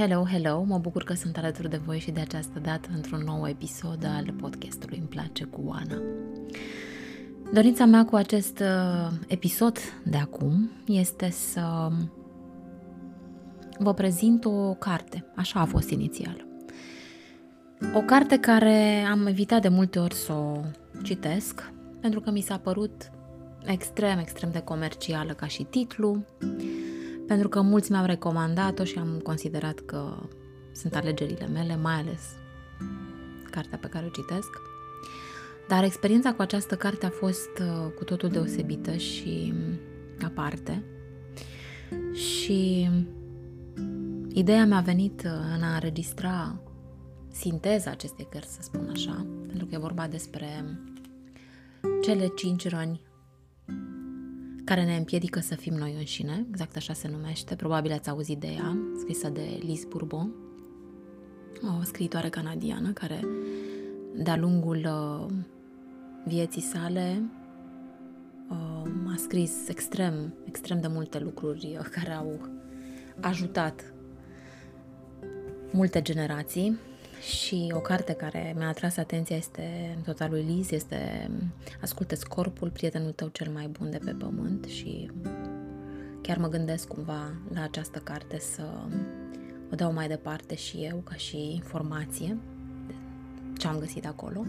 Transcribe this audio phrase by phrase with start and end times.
[0.00, 0.62] Hello, hello!
[0.62, 4.34] Mă bucur că sunt alături de voi și de această dată într-un nou episod al
[4.40, 6.02] podcastului Îmi place cu Oana.
[7.52, 11.88] Dorința mea cu acest uh, episod de acum este să
[13.78, 16.46] vă prezint o carte, așa a fost inițial.
[17.94, 20.60] O carte care am evitat de multe ori să o
[21.02, 23.10] citesc, pentru că mi s-a părut
[23.64, 26.24] extrem, extrem de comercială ca și titlu,
[27.30, 30.16] pentru că mulți mi-au recomandat-o și am considerat că
[30.72, 32.20] sunt alegerile mele, mai ales
[33.50, 34.50] cartea pe care o citesc.
[35.68, 39.54] Dar experiența cu această carte a fost uh, cu totul deosebită și
[40.24, 40.82] aparte.
[42.12, 42.88] Și
[44.32, 46.60] ideea mi-a venit uh, în a înregistra
[47.28, 50.78] sinteza acestei cărți, să spun așa, pentru că e vorba despre
[52.02, 53.00] cele cinci răni
[54.74, 58.46] care ne împiedică să fim noi înșine, exact așa se numește, probabil ați auzit de
[58.46, 60.32] ea, scrisă de Liz Bourbon,
[61.78, 63.20] o scriitoare canadiană care
[64.14, 65.32] de-a lungul uh,
[66.24, 67.22] vieții sale
[68.50, 72.48] uh, a scris extrem, extrem de multe lucruri uh, care au
[73.20, 73.94] ajutat
[75.72, 76.78] multe generații
[77.20, 81.30] și o carte care mi-a atras atenția este în totalul Liz, este
[81.80, 85.10] ascultă corpul, prietenul tău cel mai bun de pe pământ și
[86.20, 88.62] chiar mă gândesc cumva la această carte să
[89.72, 92.36] o dau mai departe și eu ca și informație
[93.58, 94.44] ce am găsit acolo.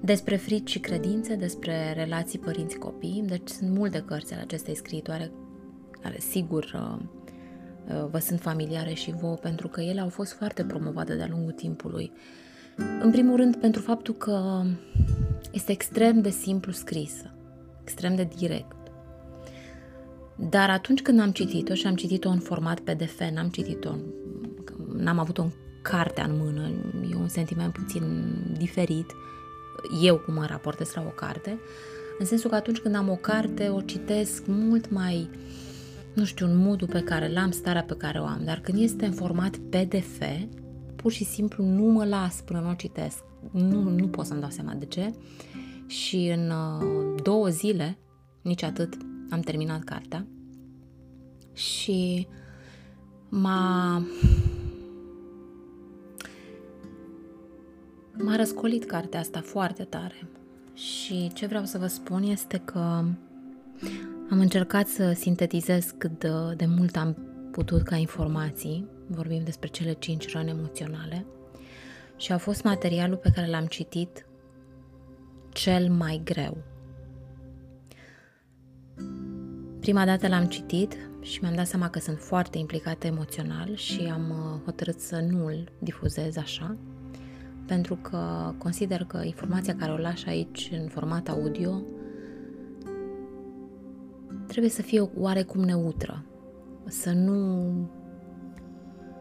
[0.00, 5.30] Despre frici și credințe, despre relații părinți-copii, deci sunt multe cărți ale acestei scriitoare
[6.00, 7.23] care sigur uh, Uh,
[8.10, 12.12] vă sunt familiare și vouă, pentru că ele au fost foarte promovate de-a lungul timpului.
[13.00, 14.62] În primul rând, pentru faptul că
[15.52, 17.34] este extrem de simplu scrisă,
[17.82, 18.76] extrem de direct.
[20.36, 23.94] Dar atunci când am citit-o și am citit-o în format PDF, n-am citit-o,
[24.96, 25.50] n-am avut-o în
[25.82, 26.70] cartea în mână,
[27.10, 28.02] e un sentiment puțin
[28.58, 29.10] diferit,
[30.02, 31.58] eu cum mă raportez la o carte,
[32.18, 35.73] în sensul că atunci când am o carte, o citesc mult mai uh,
[36.14, 39.06] nu știu, în modul pe care l-am, starea pe care o am, dar când este
[39.06, 40.22] în format PDF,
[40.96, 43.24] pur și simplu nu mă las până nu o citesc.
[43.50, 45.14] Nu, nu pot să-mi dau seama de ce.
[45.86, 47.98] Și în uh, două zile,
[48.42, 48.96] nici atât,
[49.30, 50.26] am terminat cartea
[51.52, 52.26] și
[53.28, 54.02] m-a
[58.18, 60.28] m-a răscolit cartea asta foarte tare.
[60.74, 63.04] Și ce vreau să vă spun este că
[64.30, 67.16] am încercat să sintetizez cât de, de mult am
[67.50, 71.26] putut ca informații, vorbim despre cele cinci răni emoționale,
[72.16, 74.26] și a fost materialul pe care l-am citit
[75.52, 76.56] cel mai greu.
[79.80, 84.30] Prima dată l-am citit și mi-am dat seama că sunt foarte implicată emoțional și am
[84.30, 86.76] uh, hotărât să nu îl difuzez așa,
[87.66, 91.82] pentru că consider că informația care o lași aici în format audio
[94.54, 96.24] trebuie să fie oarecum neutră,
[96.86, 97.72] să nu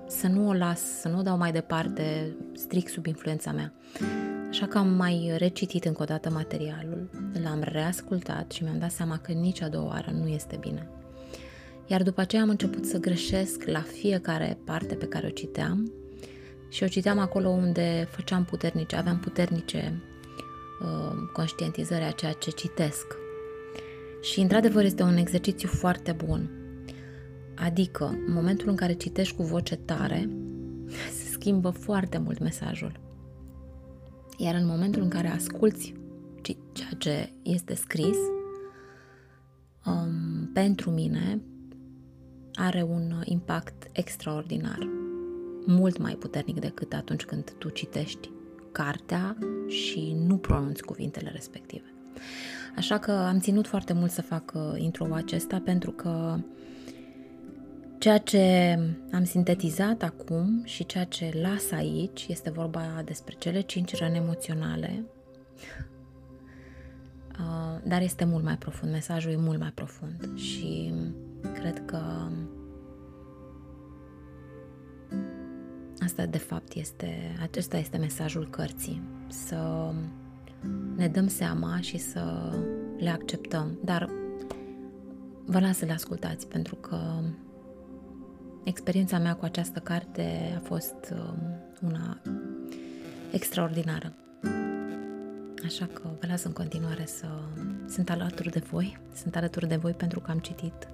[0.07, 3.73] să nu o las, să nu o dau mai departe strict sub influența mea.
[4.49, 7.09] Așa că am mai recitit încă o dată materialul,
[7.43, 10.89] l-am reascultat și mi-am dat seama că nici a doua oară nu este bine.
[11.87, 15.91] Iar după aceea am început să greșesc la fiecare parte pe care o citeam
[16.69, 20.01] și o citeam acolo unde făceam puternice, aveam puternice
[20.81, 23.21] uh, conștientizări a ceea ce citesc,
[24.23, 26.49] și, într-adevăr, este un exercițiu foarte bun.
[27.55, 30.29] Adică, în momentul în care citești cu voce tare,
[31.17, 32.99] se schimbă foarte mult mesajul.
[34.37, 35.93] Iar în momentul în care asculți
[36.73, 38.17] ceea ce este scris,
[39.85, 41.41] um, pentru mine
[42.53, 44.89] are un impact extraordinar,
[45.65, 48.29] mult mai puternic decât atunci când tu citești
[48.71, 49.37] cartea
[49.67, 51.92] și nu pronunți cuvintele respective.
[52.75, 56.37] Așa că am ținut foarte mult să fac uh, intro acesta pentru că
[57.97, 58.77] ceea ce
[59.11, 65.05] am sintetizat acum și ceea ce las aici este vorba despre cele cinci răni emoționale.
[67.39, 70.93] Uh, dar este mult mai profund, mesajul e mult mai profund și
[71.53, 72.01] cred că
[75.99, 79.91] asta de fapt este, acesta este mesajul cărții, să
[80.95, 82.53] ne dăm seama și să
[82.97, 84.09] le acceptăm, dar
[85.45, 86.99] vă las să le ascultați pentru că
[88.63, 91.37] experiența mea cu această carte a fost um,
[91.89, 92.21] una
[93.31, 94.13] extraordinară.
[95.65, 97.27] Așa că vă las în continuare să
[97.87, 98.97] sunt alături de voi.
[99.15, 100.87] Sunt alături de voi pentru că am citit,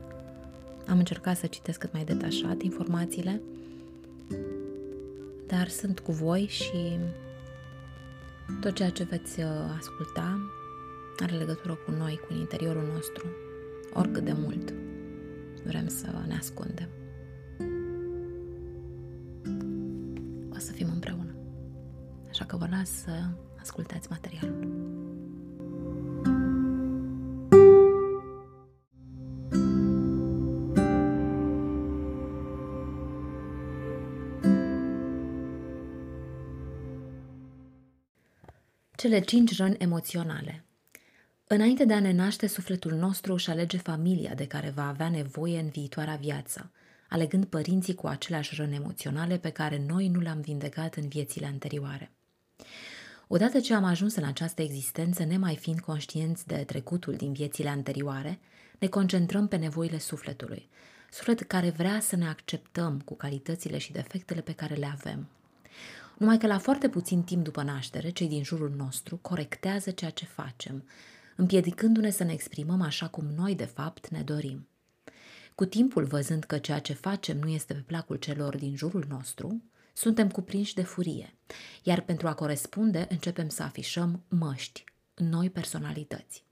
[0.87, 3.41] am încercat să citesc cât mai detașat informațiile,
[5.47, 6.99] dar sunt cu voi și
[8.59, 9.45] tot ceea ce veți uh,
[9.77, 10.39] asculta
[11.19, 13.25] are legătură cu noi, cu interiorul nostru,
[13.93, 14.73] oricât de mult
[15.65, 16.89] vrem să ne ascundem.
[20.53, 21.35] O să fim împreună.
[22.29, 23.11] Așa că vă las să
[23.59, 24.78] ascultați materialul.
[39.09, 40.63] Cele cinci răni emoționale.
[41.47, 45.59] Înainte de a ne naște, sufletul nostru își alege familia de care va avea nevoie
[45.59, 46.71] în viitoarea viață,
[47.09, 52.11] alegând părinții cu aceleași răni emoționale pe care noi nu le-am vindecat în viețile anterioare.
[53.27, 58.39] Odată ce am ajuns în această existență, nemai fiind conștienți de trecutul din viețile anterioare,
[58.79, 60.69] ne concentrăm pe nevoile sufletului,
[61.11, 65.27] suflet care vrea să ne acceptăm cu calitățile și defectele pe care le avem.
[66.19, 70.25] Numai că la foarte puțin timp după naștere, cei din jurul nostru corectează ceea ce
[70.25, 70.87] facem,
[71.35, 74.67] împiedicându-ne să ne exprimăm așa cum noi de fapt ne dorim.
[75.55, 79.61] Cu timpul, văzând că ceea ce facem nu este pe placul celor din jurul nostru,
[79.93, 81.35] suntem cuprinși de furie,
[81.83, 84.83] iar pentru a corespunde începem să afișăm măști,
[85.15, 86.43] noi personalități.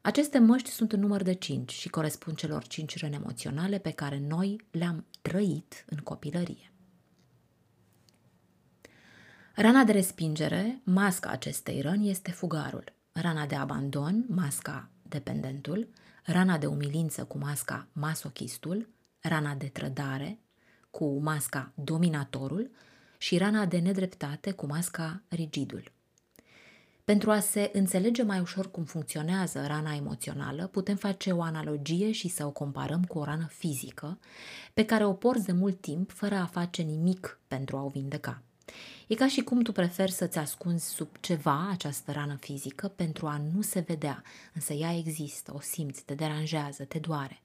[0.00, 4.18] Aceste măști sunt în număr de cinci și corespund celor cinci răni emoționale pe care
[4.28, 6.71] noi le-am trăit în copilărie.
[9.54, 12.84] Rana de respingere, masca acestei răni, este fugarul.
[13.12, 15.88] Rana de abandon, masca dependentul,
[16.24, 18.88] rana de umilință cu masca masochistul,
[19.20, 20.38] rana de trădare,
[20.90, 22.70] cu masca dominatorul
[23.18, 25.92] și rana de nedreptate cu masca rigidul.
[27.04, 32.28] Pentru a se înțelege mai ușor cum funcționează rana emoțională, putem face o analogie și
[32.28, 34.18] să o comparăm cu o rană fizică,
[34.74, 38.42] pe care o porți de mult timp fără a face nimic pentru a o vindeca.
[39.06, 43.42] E ca și cum tu preferi să-ți ascunzi sub ceva această rană fizică pentru a
[43.54, 44.22] nu se vedea,
[44.54, 47.42] însă ea există, o simți, te deranjează, te doare.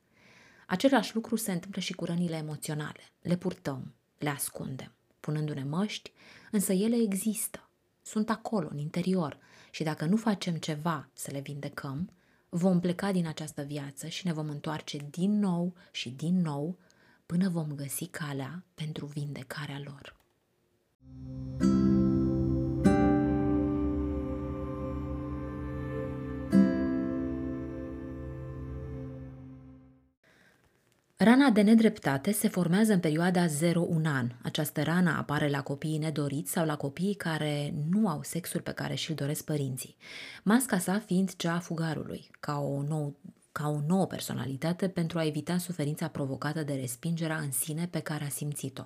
[0.67, 3.11] Același lucru se întâmplă și cu rănile emoționale.
[3.21, 6.11] Le purtăm, le ascundem, punându-ne măști,
[6.51, 7.69] însă ele există,
[8.01, 9.37] sunt acolo, în interior,
[9.71, 12.11] și dacă nu facem ceva să le vindecăm,
[12.49, 16.77] vom pleca din această viață și ne vom întoarce din nou și din nou
[17.25, 20.15] până vom găsi calea pentru vindecarea lor.
[31.27, 33.49] Rana de nedreptate se formează în perioada 0-1
[34.03, 34.31] an.
[34.43, 38.95] Această rană apare la copiii nedoriți sau la copiii care nu au sexul pe care
[38.95, 39.95] și-l doresc părinții.
[40.43, 43.19] Masca sa fiind cea a fugarului, ca o, nou,
[43.51, 48.23] ca o nouă personalitate pentru a evita suferința provocată de respingerea în sine pe care
[48.23, 48.83] a simțit-o.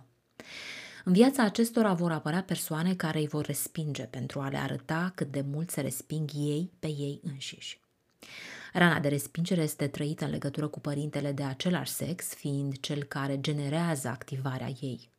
[1.03, 5.31] În viața acestora vor apărea persoane care îi vor respinge pentru a le arăta cât
[5.31, 7.79] de mult se resping ei pe ei înșiși.
[8.73, 13.39] Rana de respingere este trăită în legătură cu părintele de același sex, fiind cel care
[13.39, 15.09] generează activarea ei.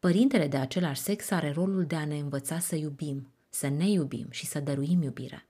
[0.00, 4.26] Părintele de același sex are rolul de a ne învăța să iubim, să ne iubim
[4.30, 5.46] și să dăruim iubire.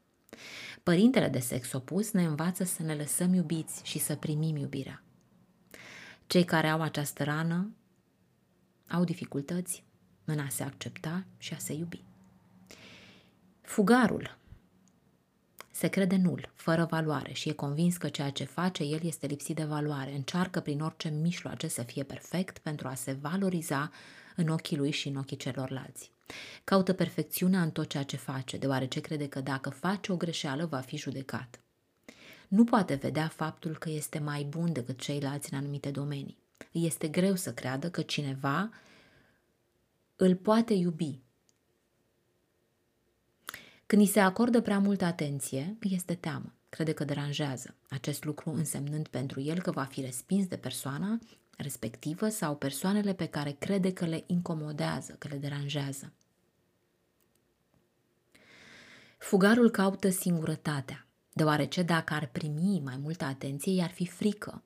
[0.83, 5.03] Părintele de sex opus ne învață să ne lăsăm iubiți și să primim iubirea.
[6.27, 7.71] Cei care au această rană
[8.89, 9.85] au dificultăți
[10.25, 12.05] în a se accepta și a se iubi.
[13.61, 14.37] Fugarul
[15.71, 19.57] se crede nul, fără valoare și e convins că ceea ce face el este lipsit
[19.57, 20.15] de valoare.
[20.15, 23.91] Încearcă prin orice mijloace să fie perfect pentru a se valoriza
[24.37, 26.13] în ochii lui și în ochii celorlalți.
[26.65, 30.81] Caută perfecțiunea în tot ceea ce face, deoarece crede că dacă face o greșeală va
[30.81, 31.61] fi judecat.
[32.49, 36.39] Nu poate vedea faptul că este mai bun decât ceilalți în anumite domenii.
[36.73, 38.71] Îi este greu să creadă că cineva
[40.17, 41.21] îl poate iubi.
[43.87, 48.51] Când îi se acordă prea multă atenție, îi este teamă, crede că deranjează, acest lucru
[48.51, 51.19] însemnând pentru el că va fi respins de persoana
[51.57, 56.13] respectivă sau persoanele pe care crede că le incomodează, că le deranjează.
[59.19, 64.63] Fugarul caută singurătatea, deoarece dacă ar primi mai multă atenție, i-ar fi frică,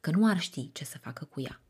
[0.00, 1.60] că nu ar ști ce să facă cu ea.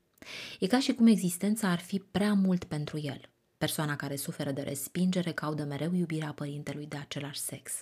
[0.60, 3.20] E ca și cum existența ar fi prea mult pentru el.
[3.58, 7.72] Persoana care suferă de respingere caută mereu iubirea părintelui de același sex.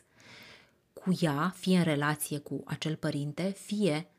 [0.93, 4.11] Cu ea, fie în relație cu acel părinte, fie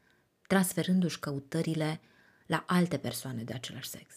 [0.47, 1.99] transferându-și căutările
[2.45, 4.15] la alte persoane de același sex.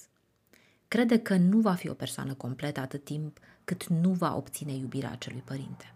[0.89, 5.11] Crede că nu va fi o persoană completă atât timp cât nu va obține iubirea
[5.11, 5.95] acelui părinte.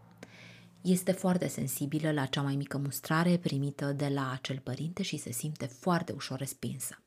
[0.85, 5.33] Este foarte sensibilă la cea mai mică mustrare primită de la acel părinte și se
[5.33, 7.03] simte foarte ușor respinsă.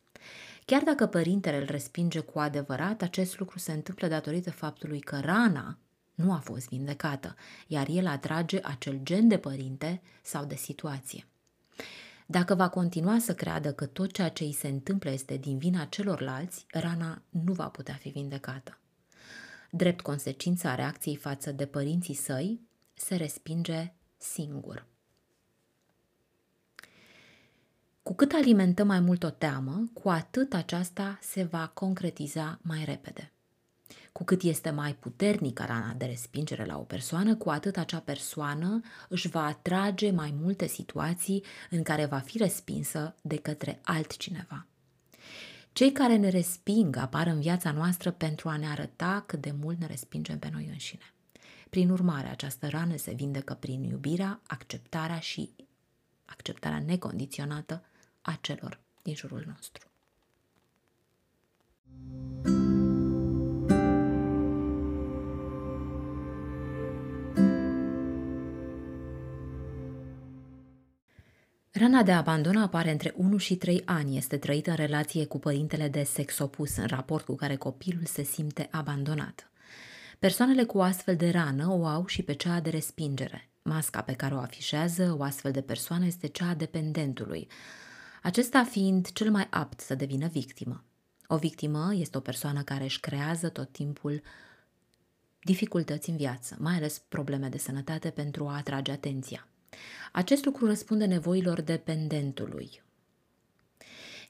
[0.65, 5.77] Chiar dacă părintele îl respinge cu adevărat, acest lucru se întâmplă datorită faptului că rana
[6.15, 7.35] nu a fost vindecată,
[7.67, 11.27] iar el atrage acel gen de părinte sau de situație.
[12.25, 15.85] Dacă va continua să creadă că tot ceea ce îi se întâmplă este din vina
[15.85, 18.79] celorlalți, rana nu va putea fi vindecată.
[19.71, 22.66] Drept consecință a reacției față de părinții săi,
[22.97, 24.85] se respinge singur.
[28.03, 33.31] Cu cât alimentăm mai mult o teamă, cu atât aceasta se va concretiza mai repede.
[34.11, 38.81] Cu cât este mai puternică rana de respingere la o persoană, cu atât acea persoană
[39.09, 44.65] își va atrage mai multe situații în care va fi respinsă de către altcineva.
[45.73, 49.79] Cei care ne resping apar în viața noastră pentru a ne arăta cât de mult
[49.79, 51.11] ne respingem pe noi înșine.
[51.77, 55.53] Prin urmare, această rană se vindecă prin iubirea, acceptarea și
[56.25, 57.83] acceptarea necondiționată
[58.21, 59.87] a celor din jurul nostru.
[71.71, 75.87] Rana de abandon apare între 1 și 3 ani, este trăită în relație cu părintele
[75.87, 79.51] de sex opus, în raport cu care copilul se simte abandonat.
[80.19, 83.49] Persoanele cu astfel de rană o au și pe cea de respingere.
[83.61, 87.47] Masca pe care o afișează o astfel de persoană este cea a dependentului,
[88.23, 90.83] acesta fiind cel mai apt să devină victimă.
[91.27, 94.21] O victimă este o persoană care își creează tot timpul
[95.39, 99.47] dificultăți în viață, mai ales probleme de sănătate pentru a atrage atenția.
[100.11, 102.81] Acest lucru răspunde nevoilor dependentului,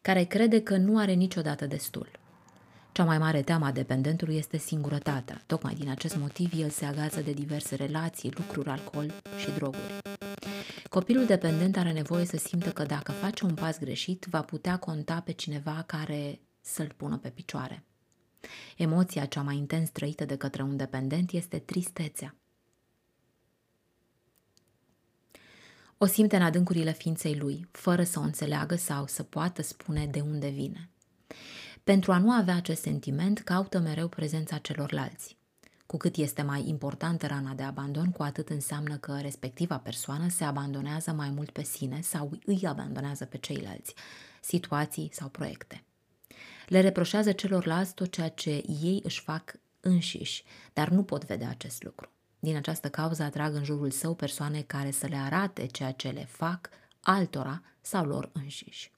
[0.02, 2.27] care crede că nu are niciodată destul.
[2.98, 5.44] Cea mai mare teamă a dependentului este singurătatea.
[5.46, 10.00] Tocmai din acest motiv el se agață de diverse relații, lucruri, alcool și droguri.
[10.90, 15.20] Copilul dependent are nevoie să simtă că dacă face un pas greșit, va putea conta
[15.20, 17.84] pe cineva care să-l pună pe picioare.
[18.78, 22.36] Emoția cea mai intens trăită de către un dependent este tristețea.
[25.98, 30.20] O simte în adâncurile ființei lui, fără să o înțeleagă sau să poată spune de
[30.20, 30.90] unde vine.
[31.88, 35.38] Pentru a nu avea acest sentiment, caută mereu prezența celorlalți.
[35.86, 40.44] Cu cât este mai importantă rana de abandon, cu atât înseamnă că respectiva persoană se
[40.44, 43.94] abandonează mai mult pe sine sau îi abandonează pe ceilalți,
[44.42, 45.84] situații sau proiecte.
[46.68, 51.84] Le reproșează celorlalți tot ceea ce ei își fac înșiși, dar nu pot vedea acest
[51.84, 52.12] lucru.
[52.40, 56.26] Din această cauză atrag în jurul său persoane care să le arate ceea ce le
[56.26, 56.70] fac
[57.02, 58.96] altora sau lor înșiși.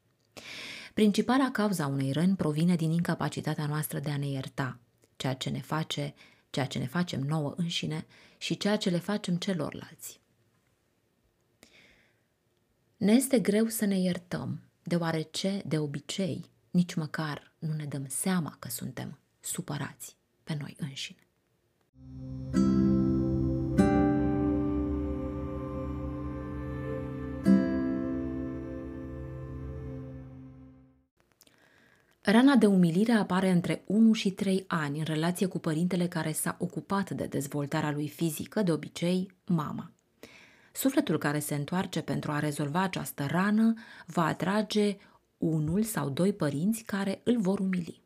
[0.93, 4.79] Principala cauza unei răni provine din incapacitatea noastră de a ne ierta,
[5.15, 6.13] ceea ce ne face,
[6.50, 8.05] ceea ce ne facem nouă înșine
[8.38, 10.19] și ceea ce le facem celorlalți.
[12.98, 18.55] Ne este greu să ne iertăm, deoarece, de obicei, nici măcar nu ne dăm seama
[18.60, 21.27] că suntem supărați pe noi înșine.
[32.32, 36.56] Rana de umilire apare între 1 și 3 ani în relație cu părintele care s-a
[36.60, 39.92] ocupat de dezvoltarea lui fizică, de obicei mama.
[40.72, 43.74] Sufletul care se întoarce pentru a rezolva această rană
[44.06, 44.98] va atrage
[45.38, 48.02] unul sau doi părinți care îl vor umili.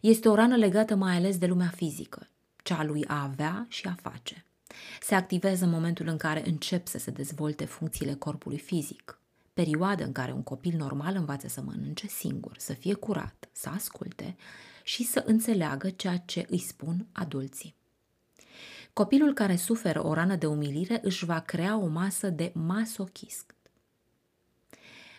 [0.00, 2.28] Este o rană legată mai ales de lumea fizică,
[2.62, 4.44] cea lui a avea și a face.
[5.00, 9.20] Se activează în momentul în care încep să se dezvolte funcțiile corpului fizic,
[9.56, 14.36] perioadă în care un copil normal învață să mănânce singur, să fie curat, să asculte
[14.82, 17.74] și să înțeleagă ceea ce îi spun adulții.
[18.92, 23.46] Copilul care suferă o rană de umilire își va crea o masă de masochism.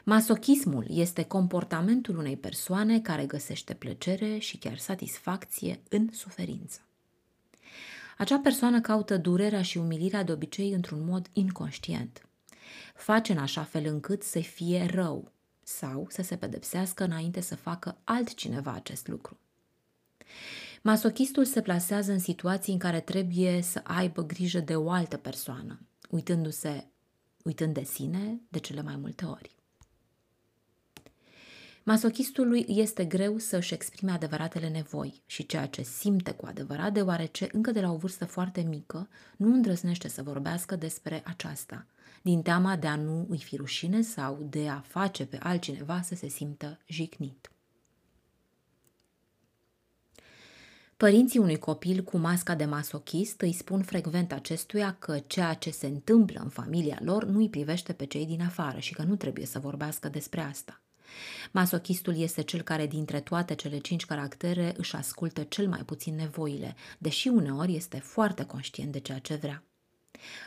[0.04, 6.80] Masochismul este comportamentul unei persoane care găsește plăcere și chiar satisfacție în suferință.
[8.18, 12.27] Acea persoană caută durerea și umilirea de obicei într-un mod inconștient
[12.98, 15.32] face în așa fel încât să fie rău
[15.64, 19.40] sau să se pedepsească înainte să facă altcineva acest lucru.
[20.82, 25.80] Masochistul se plasează în situații în care trebuie să aibă grijă de o altă persoană,
[26.10, 26.88] uitându-se
[27.44, 29.56] uitând de sine de cele mai multe ori.
[31.84, 37.72] Masochistului este greu să-și exprime adevăratele nevoi și ceea ce simte cu adevărat, deoarece încă
[37.72, 41.86] de la o vârstă foarte mică nu îndrăznește să vorbească despre aceasta,
[42.28, 46.16] din teama de a nu îi fi rușine sau de a face pe altcineva să
[46.16, 47.52] se simtă jignit.
[50.98, 55.88] Părinții unui copil cu masca de masochist îi spun frecvent acestuia că ceea ce se
[55.88, 59.46] întâmplă în familia lor nu îi privește pe cei din afară și că nu trebuie
[59.46, 60.82] să vorbească despre asta.
[61.52, 66.76] Masochistul este cel care dintre toate cele cinci caractere își ascultă cel mai puțin nevoile,
[66.98, 69.67] deși uneori este foarte conștient de ceea ce vrea.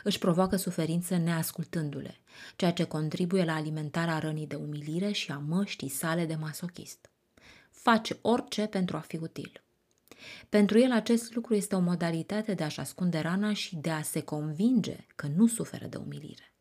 [0.03, 2.19] Își provoacă suferință neascultându-le,
[2.55, 7.09] ceea ce contribuie la alimentarea rănii de umilire și a măștii sale de masochist.
[7.69, 9.63] Face orice pentru a fi util.
[10.49, 14.21] Pentru el acest lucru este o modalitate de a-și ascunde rana și de a se
[14.21, 16.53] convinge că nu suferă de umilire.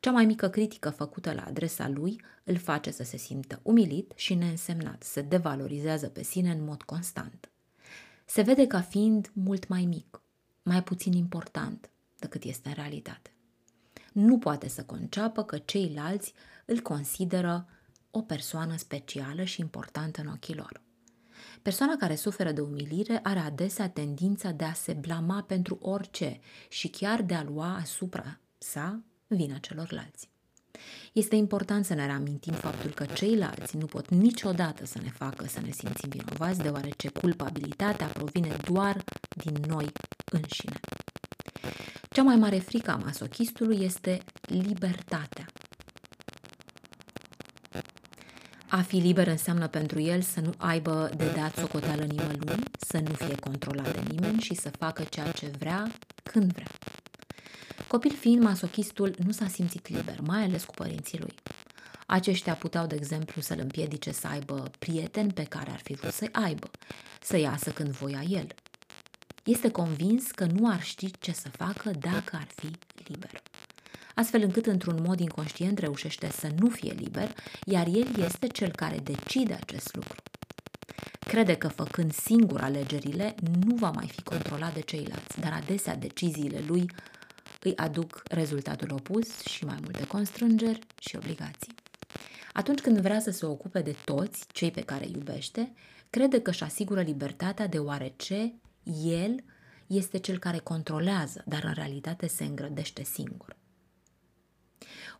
[0.00, 4.34] Cea mai mică critică făcută la adresa lui îl face să se simtă umilit și
[4.34, 7.50] neînsemnat, se devalorizează pe sine în mod constant.
[8.24, 10.22] Se vede ca fiind mult mai mic,
[10.62, 11.90] mai puțin important
[12.28, 13.32] decât este în realitate.
[14.12, 16.32] Nu poate să conceapă că ceilalți
[16.64, 17.68] îl consideră
[18.10, 20.82] o persoană specială și importantă în ochii lor.
[21.62, 26.88] Persoana care suferă de umilire are adesea tendința de a se blama pentru orice și
[26.88, 30.28] chiar de a lua asupra sa vina celorlalți.
[31.12, 35.60] Este important să ne reamintim faptul că ceilalți nu pot niciodată să ne facă să
[35.60, 39.04] ne simțim vinovați, deoarece culpabilitatea provine doar
[39.36, 39.86] din noi
[40.32, 40.80] înșine.
[42.10, 45.46] Cea mai mare frică a masochistului este libertatea.
[48.70, 53.12] A fi liber înseamnă pentru el să nu aibă de dat socoteală nimănui, să nu
[53.12, 56.70] fie controlat de nimeni și să facă ceea ce vrea, când vrea.
[57.86, 61.34] Copil fiind masochistul, nu s-a simțit liber, mai ales cu părinții lui.
[62.06, 66.28] Aceștia puteau, de exemplu, să-l împiedice să aibă prieteni pe care ar fi vrut să-i
[66.32, 66.70] aibă,
[67.20, 68.46] să iasă când voia el.
[69.44, 72.70] Este convins că nu ar ști ce să facă dacă ar fi
[73.04, 73.42] liber.
[74.14, 78.98] Astfel încât, într-un mod inconștient, reușește să nu fie liber, iar el este cel care
[78.98, 80.22] decide acest lucru.
[81.18, 86.60] Crede că făcând singur alegerile, nu va mai fi controlat de ceilalți, dar adesea deciziile
[86.66, 86.90] lui
[87.58, 91.74] îi aduc rezultatul opus și mai multe constrângeri și obligații.
[92.52, 95.72] Atunci când vrea să se ocupe de toți cei pe care îi iubește,
[96.10, 98.54] crede că își asigură libertatea deoarece
[99.02, 99.44] el
[99.86, 103.56] este cel care controlează, dar în realitate se îngrădește singur.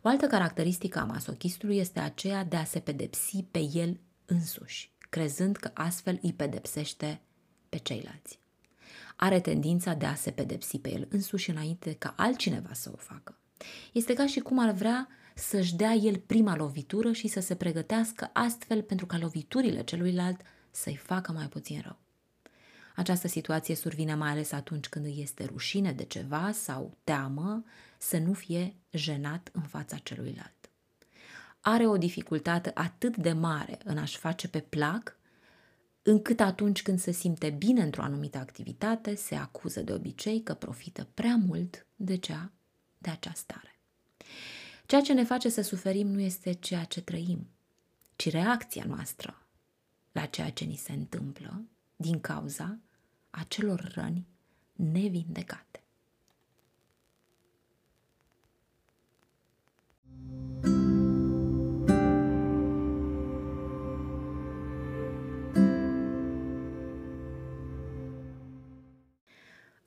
[0.01, 5.55] O altă caracteristică a masochistului este aceea de a se pedepsi pe el însuși, crezând
[5.55, 7.21] că astfel îi pedepsește
[7.69, 8.39] pe ceilalți
[9.21, 13.37] are tendința de a se pedepsi pe el însuși înainte ca altcineva să o facă.
[13.91, 18.29] Este ca și cum ar vrea să-și dea el prima lovitură și să se pregătească
[18.33, 21.97] astfel pentru ca loviturile celuilalt să-i facă mai puțin rău.
[22.95, 27.63] Această situație survine mai ales atunci când îi este rușine de ceva sau teamă
[27.97, 30.69] să nu fie jenat în fața celuilalt.
[31.59, 35.18] Are o dificultate atât de mare în a-și face pe plac
[36.03, 41.07] încât atunci când se simte bine într-o anumită activitate, se acuză de obicei că profită
[41.13, 42.51] prea mult de cea
[42.97, 43.79] de acea stare.
[44.85, 47.47] Ceea ce ne face să suferim nu este ceea ce trăim,
[48.15, 49.45] ci reacția noastră
[50.11, 51.61] la ceea ce ni se întâmplă
[51.95, 52.77] din cauza
[53.29, 54.25] acelor răni
[54.73, 55.83] nevindecate.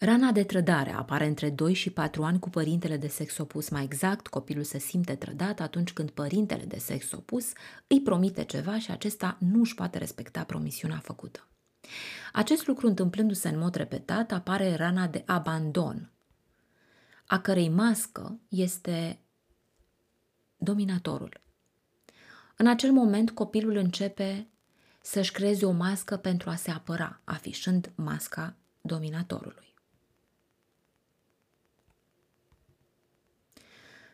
[0.05, 3.69] Rana de trădare apare între 2 și 4 ani cu părintele de sex opus.
[3.69, 7.53] Mai exact, copilul se simte trădat atunci când părintele de sex opus
[7.87, 11.49] îi promite ceva și acesta nu își poate respecta promisiunea făcută.
[12.33, 16.11] Acest lucru întâmplându-se în mod repetat apare rana de abandon,
[17.27, 19.21] a cărei mască este
[20.57, 21.41] dominatorul.
[22.57, 24.49] În acel moment copilul începe
[25.03, 29.72] să-și creeze o mască pentru a se apăra, afișând masca dominatorului.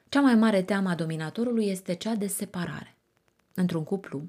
[0.08, 2.96] Cea mai mare teamă a dominatorului este cea de separare.
[3.54, 4.22] Într-un cuplu,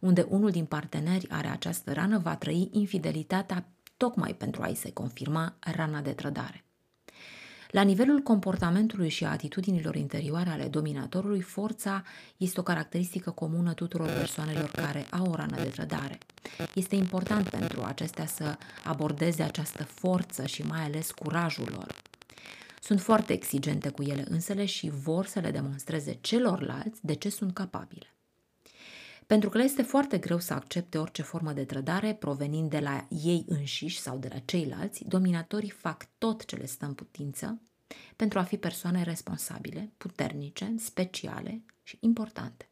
[0.00, 5.54] unde unul din parteneri are această rană, va trăi infidelitatea tocmai pentru a-i se confirma
[5.60, 6.64] rana de trădare.
[7.70, 12.02] La nivelul comportamentului și a atitudinilor interioare ale dominatorului, forța
[12.36, 16.18] este o caracteristică comună tuturor persoanelor care au o rană de trădare.
[16.74, 21.94] Este important pentru acestea să abordeze această forță și mai ales curajul lor.
[22.84, 27.54] Sunt foarte exigente cu ele însele și vor să le demonstreze celorlalți de ce sunt
[27.54, 28.14] capabile.
[29.26, 33.06] Pentru că le este foarte greu să accepte orice formă de trădare provenind de la
[33.08, 37.60] ei înșiși sau de la ceilalți, dominatorii fac tot ce le stă în putință
[38.16, 42.68] pentru a fi persoane responsabile, puternice, speciale și importante.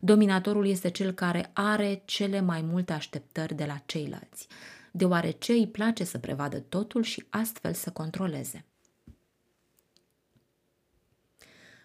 [0.00, 4.46] Dominatorul este cel care are cele mai multe așteptări de la ceilalți,
[4.92, 8.64] deoarece îi place să prevadă totul și astfel să controleze.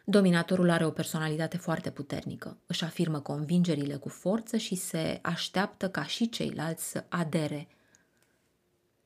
[0.09, 6.05] Dominatorul are o personalitate foarte puternică, își afirmă convingerile cu forță și se așteaptă ca
[6.05, 7.67] și ceilalți să adere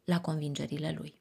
[0.03, 1.19] la convingerile lui.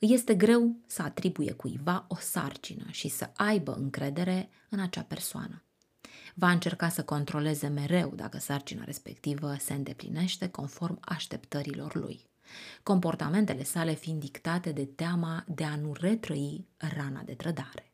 [0.00, 5.62] Îi este greu să atribuie cuiva o sarcină și să aibă încredere în acea persoană.
[6.34, 12.26] Va încerca să controleze mereu dacă sarcina respectivă se îndeplinește conform așteptărilor lui.
[12.82, 17.93] Comportamentele sale fiind dictate de teama de a nu retrăi rana de trădare.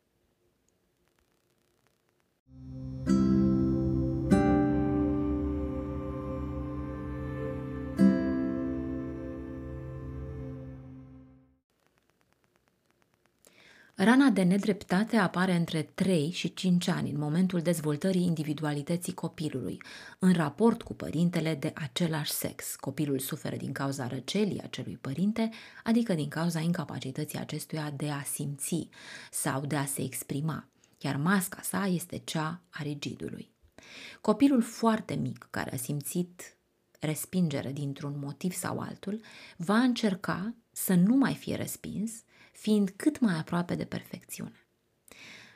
[14.03, 19.81] Rana de nedreptate apare între 3 și 5 ani, în momentul dezvoltării individualității copilului,
[20.19, 22.75] în raport cu părintele de același sex.
[22.75, 25.49] Copilul suferă din cauza răcelii acelui părinte,
[25.83, 28.89] adică din cauza incapacității acestuia de a simți
[29.31, 30.70] sau de a se exprima,
[31.01, 33.51] iar masca sa este cea a rigidului.
[34.21, 36.55] Copilul foarte mic care a simțit
[36.99, 39.21] respingere dintr-un motiv sau altul,
[39.57, 42.11] va încerca să nu mai fie respins
[42.51, 44.65] fiind cât mai aproape de perfecțiune.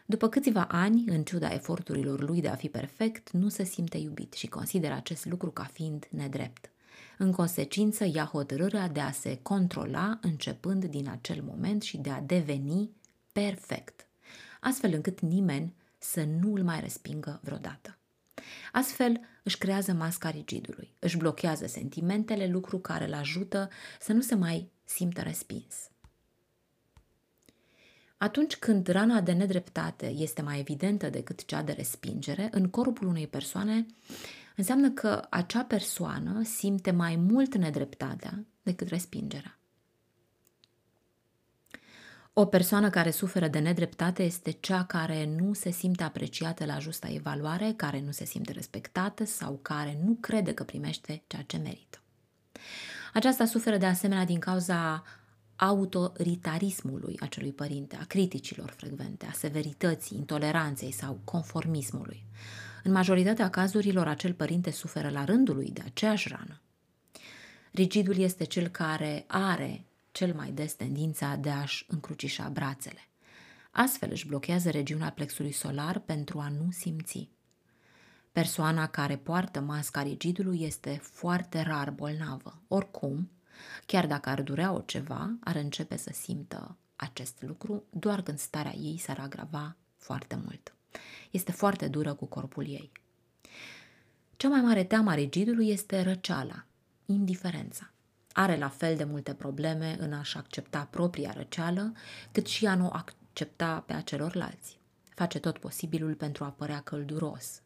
[0.05, 4.33] După câțiva ani, în ciuda eforturilor lui de a fi perfect, nu se simte iubit
[4.33, 6.69] și consideră acest lucru ca fiind nedrept.
[7.17, 12.21] În consecință, ia hotărârea de a se controla începând din acel moment și de a
[12.21, 12.91] deveni
[13.31, 14.04] perfect,
[14.65, 17.97] astfel încât nimeni să nu îl mai respingă vreodată.
[18.71, 24.35] Astfel, își creează masca rigidului, își blochează sentimentele, lucru care îl ajută să nu se
[24.35, 25.75] mai simtă respins.
[28.17, 33.27] Atunci când rana de nedreptate este mai evidentă decât cea de respingere, în corpul unei
[33.27, 33.85] persoane
[34.55, 39.59] înseamnă că acea persoană simte mai mult nedreptatea decât respingerea.
[42.37, 47.07] O persoană care suferă de nedreptate este cea care nu se simte apreciată la justa
[47.11, 52.01] evaluare, care nu se simte respectată sau care nu crede că primește ceea ce merită.
[53.13, 55.03] Aceasta suferă de asemenea din cauza
[55.55, 62.25] autoritarismului acelui părinte, a criticilor frecvente, a severității, intoleranței sau conformismului.
[62.83, 66.61] În majoritatea cazurilor, acel părinte suferă la rândul lui de aceeași rană.
[67.71, 73.07] Rigidul este cel care are cel mai des tendința de a-și încrucișa brațele.
[73.71, 77.29] Astfel își blochează regiunea plexului solar pentru a nu simți.
[78.31, 82.61] Persoana care poartă masca rigidului este foarte rar bolnavă.
[82.67, 83.29] Oricum,
[83.85, 88.73] Chiar dacă ar durea o ceva, ar începe să simtă acest lucru doar când starea
[88.73, 90.75] ei s-ar agrava foarte mult.
[91.31, 92.91] Este foarte dură cu corpul ei.
[94.37, 96.65] Cea mai mare teamă a rigidului este răceala,
[97.05, 97.89] indiferența.
[98.37, 101.93] Are la fel de multe probleme în a-și accepta propria răceală,
[102.31, 104.79] cât și a nu accepta pe a celorlalți.
[105.09, 107.61] Face tot posibilul pentru a părea călduros.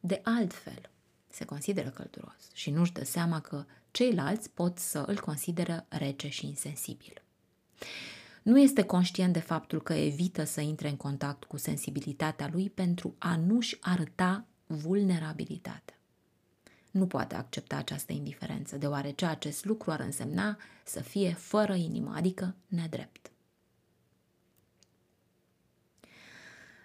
[0.00, 0.90] De altfel,
[1.30, 6.46] se consideră călduros și nu-și dă seama că ceilalți pot să îl consideră rece și
[6.46, 7.22] insensibil.
[8.42, 13.14] Nu este conștient de faptul că evită să intre în contact cu sensibilitatea lui pentru
[13.18, 15.95] a nu-și arăta vulnerabilitatea.
[16.96, 22.54] Nu poate accepta această indiferență, deoarece acest lucru ar însemna să fie fără inimă, adică
[22.66, 23.30] nedrept.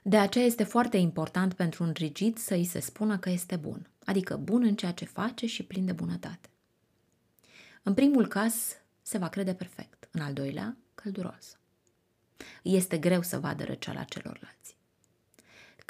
[0.01, 3.89] De aceea este foarte important pentru un rigid să îi se spună că este bun,
[4.05, 6.49] adică bun în ceea ce face și plin de bunătate.
[7.83, 11.57] În primul caz se va crede perfect, în al doilea călduros.
[12.61, 14.80] Este greu să vadă răceala celorlalți.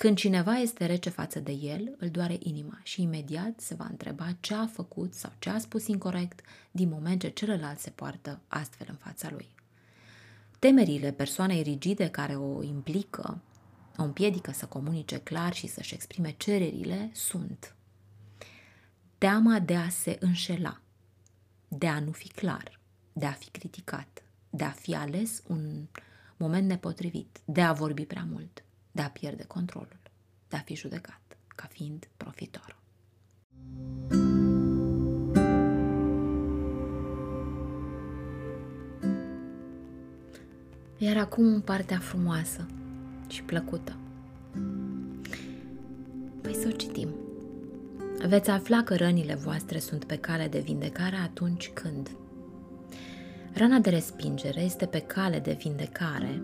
[0.01, 4.35] Când cineva este rece față de el, îl doare inima și imediat se va întreba
[4.39, 6.39] ce a făcut sau ce a spus incorrect
[6.71, 9.49] din moment ce celălalt se poartă astfel în fața lui.
[10.59, 13.41] Temerile persoanei rigide care o implică,
[13.97, 17.75] o împiedică să comunice clar și să-și exprime cererile sunt
[19.17, 20.81] teama de a se înșela,
[21.67, 22.79] de a nu fi clar,
[23.13, 25.87] de a fi criticat, de a fi ales un
[26.37, 29.99] moment nepotrivit, de a vorbi prea mult, de a pierde controlul,
[30.47, 32.79] de a fi judecat ca fiind profitor.
[40.97, 42.65] Iar acum partea frumoasă
[43.27, 43.97] și plăcută.
[46.41, 47.09] Păi să o citim.
[48.27, 52.09] Veți afla că rănile voastre sunt pe cale de vindecare atunci când
[53.53, 56.41] Rana de respingere este pe cale de vindecare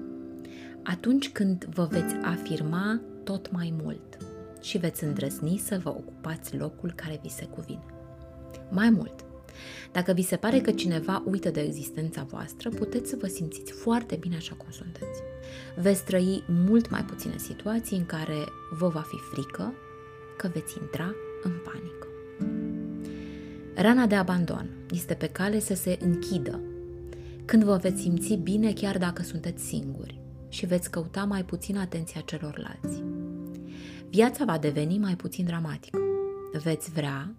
[0.87, 4.17] atunci când vă veți afirma tot mai mult
[4.61, 7.85] și veți îndrăzni să vă ocupați locul care vi se cuvine.
[8.69, 9.25] Mai mult,
[9.91, 14.15] dacă vi se pare că cineva uită de existența voastră, puteți să vă simțiți foarte
[14.15, 15.21] bine așa cum sunteți.
[15.75, 19.73] Veți trăi mult mai puține situații în care vă va fi frică
[20.37, 22.07] că veți intra în panică.
[23.75, 26.59] Rana de abandon este pe cale să se închidă
[27.45, 32.21] când vă veți simți bine chiar dacă sunteți singuri și veți căuta mai puțin atenția
[32.21, 33.03] celorlalți.
[34.09, 35.99] Viața va deveni mai puțin dramatică.
[36.63, 37.35] Veți vrea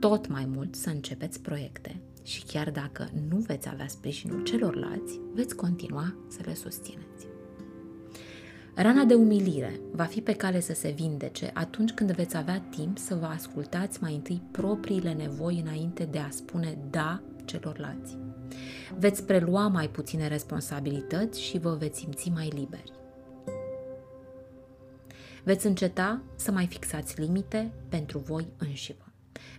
[0.00, 5.56] tot mai mult să începeți proiecte și chiar dacă nu veți avea sprijinul celorlalți, veți
[5.56, 7.26] continua să le susțineți.
[8.74, 12.98] Rana de umilire va fi pe cale să se vindece atunci când veți avea timp
[12.98, 18.16] să vă ascultați mai întâi propriile nevoi înainte de a spune da celorlalți.
[18.98, 22.92] Veți prelua mai puține responsabilități și vă veți simți mai liberi.
[25.44, 29.04] Veți înceta să mai fixați limite pentru voi înșivă.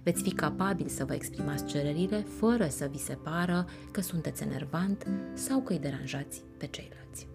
[0.03, 5.07] Veți fi capabil să vă exprimați cererile fără să vi se pară că sunteți enervant
[5.33, 7.27] sau că îi deranjați pe ceilalți.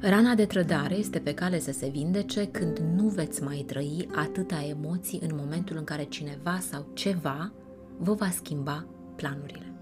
[0.00, 4.64] Rana de trădare este pe cale să se vindece când nu veți mai trăi atâta
[4.68, 7.52] emoții în momentul în care cineva sau ceva
[7.98, 9.72] vă va schimba planurile.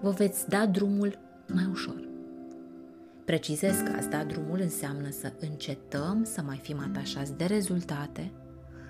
[0.00, 1.18] Vă veți da drumul
[1.54, 2.08] mai ușor.
[3.24, 8.32] Precizez că asta da drumul înseamnă să încetăm să mai fim atașați de rezultate,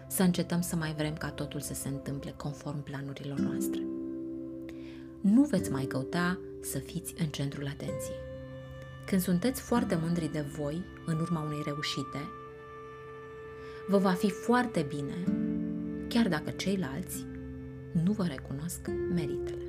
[0.08, 3.80] să încetăm să mai vrem ca totul să se întâmple conform planurilor noastre.
[5.20, 8.18] Nu veți mai căuta să fiți în centrul atenției.
[9.06, 12.28] Când sunteți foarte mândri de voi în urma unei reușite,
[13.88, 15.24] vă va fi foarte bine,
[16.08, 17.26] chiar dacă ceilalți
[17.92, 19.64] nu vă recunosc meritele.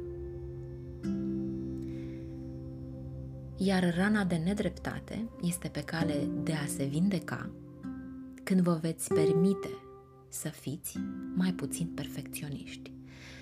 [3.57, 7.49] Iar rana de nedreptate este pe cale de a se vindeca
[8.43, 9.69] când vă veți permite
[10.29, 10.97] să fiți
[11.35, 12.91] mai puțin perfecționiști,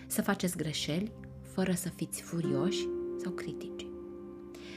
[0.08, 1.12] să faceți greșeli
[1.42, 2.88] fără să fiți furioși
[3.24, 3.86] sau critici.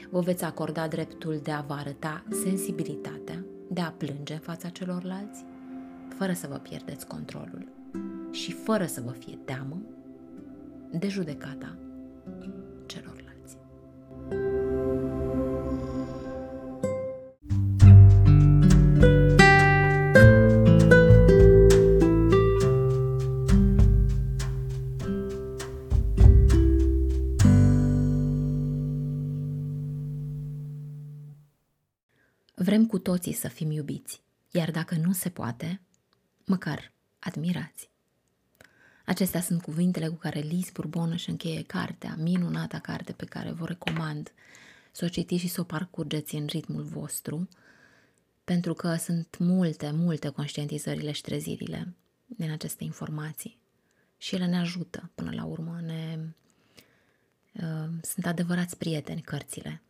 [0.09, 5.43] Vă veți acorda dreptul de a vă arăta sensibilitatea, de a plânge în fața celorlalți,
[6.17, 7.82] fără să vă pierdeți controlul
[8.33, 9.81] și fără să vă fie teamă
[10.91, 11.77] de judecata
[12.85, 13.57] celorlalți.
[32.55, 35.81] Vrem cu toții să fim iubiți, iar dacă nu se poate,
[36.45, 37.92] măcar admirați.
[39.05, 43.65] Acestea sunt cuvintele cu care Liz Bourbon își încheie cartea, minunata carte pe care vă
[43.65, 44.31] recomand
[44.91, 47.47] să o citiți și să o parcurgeți în ritmul vostru,
[48.43, 51.93] pentru că sunt multe, multe conștientizările și trezirile
[52.25, 53.57] din aceste informații
[54.17, 56.19] și ele ne ajută până la urmă, ne,
[57.53, 59.81] uh, sunt adevărați prieteni cărțile,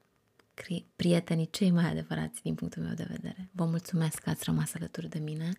[0.95, 3.49] prietenii cei mai adevărați din punctul meu de vedere.
[3.51, 5.51] Vă mulțumesc că ați rămas alături de mine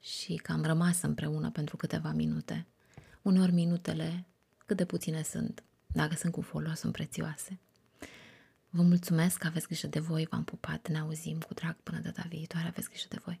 [0.00, 2.66] și că am rămas împreună pentru câteva minute.
[3.22, 4.26] Uneori minutele,
[4.66, 7.58] cât de puține sunt, dacă sunt cu folos, sunt prețioase.
[8.70, 12.24] Vă mulțumesc că aveți grijă de voi, v-am pupat, ne auzim cu drag până data
[12.28, 13.40] viitoare, aveți grijă de voi.